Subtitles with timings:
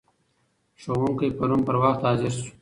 [0.81, 2.49] ښوونکی پرون پر وخت حاضر شو.